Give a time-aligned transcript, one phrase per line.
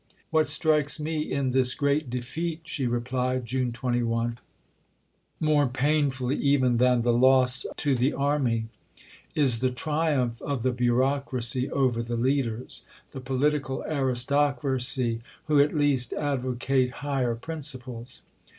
[0.31, 4.39] "What strikes me in this great defeat," she replied (June 21),
[5.39, 8.65] "more painfully even than the loss to the Army
[9.35, 16.13] is the triumph of the bureaucracy over the leaders the political aristocracy who at least
[16.13, 18.23] advocate higher principles.